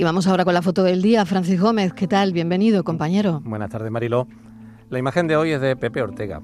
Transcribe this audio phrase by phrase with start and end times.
[0.00, 1.26] Y vamos ahora con la foto del día.
[1.26, 2.32] Francis Gómez, ¿qué tal?
[2.32, 3.42] Bienvenido, compañero.
[3.44, 4.26] Buenas tardes, Mariló.
[4.88, 6.40] La imagen de hoy es de Pepe Ortega.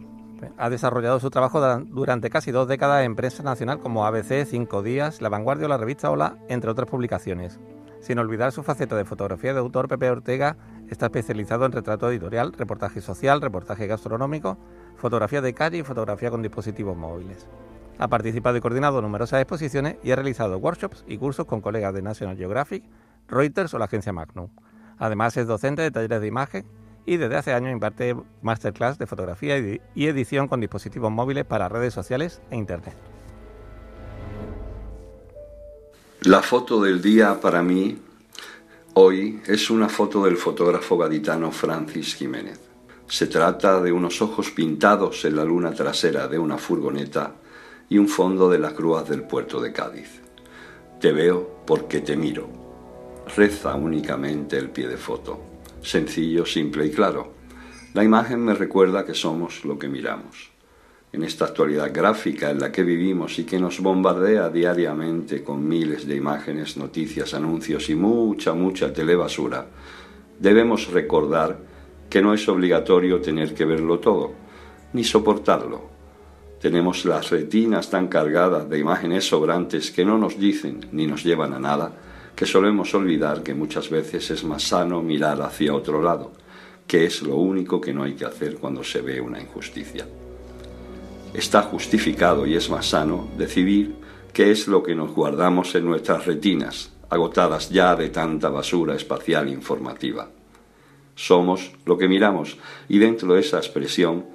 [0.59, 5.23] Ha desarrollado su trabajo durante casi dos décadas en prensa nacional como ABC, Cinco Días,
[5.23, 7.59] La Vanguardia o la revista Hola, entre otras publicaciones.
[8.03, 10.59] Sin olvidar su faceta de fotografía de autor, Pepe Ortega
[10.91, 14.59] está especializado en retrato editorial, reportaje social, reportaje gastronómico,
[14.97, 17.49] fotografía de calle y fotografía con dispositivos móviles.
[17.97, 22.03] Ha participado y coordinado numerosas exposiciones y ha realizado workshops y cursos con colegas de
[22.03, 22.85] National Geographic,
[23.29, 24.49] Reuters o la agencia Magnum.
[24.99, 26.67] Además es docente de talleres de imagen
[27.05, 31.95] y desde hace años imparte masterclass de fotografía y edición con dispositivos móviles para redes
[31.95, 32.97] sociales e Internet.
[36.23, 37.99] La foto del día para mí
[38.95, 42.59] hoy es una foto del fotógrafo gaditano Francis Jiménez.
[43.07, 47.35] Se trata de unos ojos pintados en la luna trasera de una furgoneta
[47.89, 50.21] y un fondo de las grúas del puerto de Cádiz.
[51.01, 52.66] Te veo porque te miro
[53.35, 55.41] reza únicamente el pie de foto.
[55.83, 57.33] Sencillo, simple y claro.
[57.95, 60.51] La imagen me recuerda que somos lo que miramos.
[61.13, 66.07] En esta actualidad gráfica en la que vivimos y que nos bombardea diariamente con miles
[66.07, 69.67] de imágenes, noticias, anuncios y mucha, mucha telebasura,
[70.39, 71.59] debemos recordar
[72.11, 74.33] que no es obligatorio tener que verlo todo,
[74.93, 75.89] ni soportarlo.
[76.61, 81.55] Tenemos las retinas tan cargadas de imágenes sobrantes que no nos dicen ni nos llevan
[81.55, 81.93] a nada,
[82.37, 86.33] que solemos olvidar que muchas veces es más sano mirar hacia otro lado,
[86.87, 90.07] que es lo único que no hay que hacer cuando se ve una injusticia.
[91.33, 93.97] Está justificado y es más sano decidir
[94.35, 99.49] qué es lo que nos guardamos en nuestras retinas, agotadas ya de tanta basura espacial
[99.49, 100.29] informativa.
[101.15, 104.27] Somos lo que miramos y dentro de esa expresión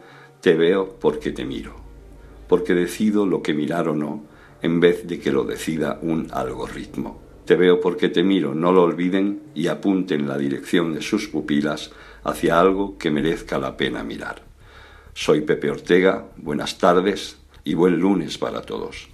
[0.41, 1.75] te veo porque te miro,
[2.47, 4.23] porque decido lo que mirar o no
[4.63, 7.30] en vez de que lo decida un algoritmo.
[7.51, 11.91] Te veo porque te miro, no lo olviden y apunten la dirección de sus pupilas
[12.23, 14.41] hacia algo que merezca la pena mirar.
[15.13, 17.35] Soy Pepe Ortega, buenas tardes
[17.65, 19.09] y buen lunes para todos.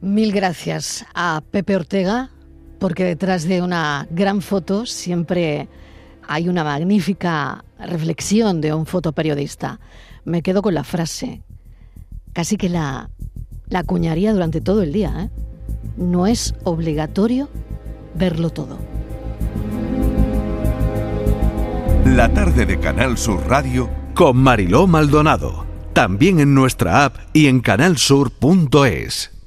[0.00, 2.30] Mil gracias a Pepe Ortega,
[2.78, 5.68] porque detrás de una gran foto siempre
[6.26, 9.78] hay una magnífica reflexión de un fotoperiodista.
[10.24, 11.42] Me quedo con la frase,
[12.32, 13.10] casi que la,
[13.68, 15.28] la acuñaría durante todo el día.
[15.34, 15.47] ¿eh?
[15.98, 17.48] No es obligatorio
[18.14, 18.78] verlo todo.
[22.04, 25.66] La tarde de Canal Sur Radio con Mariló Maldonado.
[25.92, 29.37] También en nuestra app y en canalsur.es.